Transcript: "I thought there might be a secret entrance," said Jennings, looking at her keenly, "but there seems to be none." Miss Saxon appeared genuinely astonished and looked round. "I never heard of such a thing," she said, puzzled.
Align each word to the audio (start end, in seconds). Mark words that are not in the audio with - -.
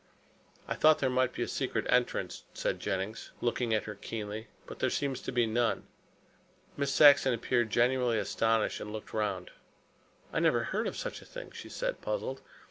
"I 0.67 0.73
thought 0.73 0.97
there 0.97 1.11
might 1.11 1.31
be 1.31 1.43
a 1.43 1.47
secret 1.47 1.85
entrance," 1.87 2.43
said 2.55 2.79
Jennings, 2.79 3.29
looking 3.39 3.71
at 3.71 3.83
her 3.83 3.93
keenly, 3.93 4.47
"but 4.65 4.79
there 4.79 4.89
seems 4.89 5.21
to 5.21 5.31
be 5.31 5.45
none." 5.45 5.85
Miss 6.75 6.91
Saxon 6.91 7.35
appeared 7.35 7.69
genuinely 7.69 8.17
astonished 8.17 8.79
and 8.79 8.91
looked 8.91 9.13
round. 9.13 9.51
"I 10.33 10.39
never 10.39 10.63
heard 10.63 10.87
of 10.87 10.97
such 10.97 11.21
a 11.21 11.25
thing," 11.25 11.51
she 11.51 11.69
said, 11.69 12.01
puzzled. 12.01 12.41